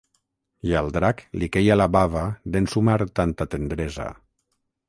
I 0.69 0.71
al 0.79 0.87
drac 0.95 1.19
li 1.43 1.51
queia 1.57 1.77
la 1.77 1.87
bava 1.97 2.25
d'ensumar 2.57 2.99
tanta 3.21 3.51
tendresa. 3.55 4.09